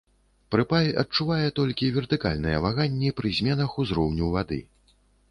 [0.53, 4.59] Прыпай адчувае толькі вертыкальныя ваганні пры зменах узроўню вады.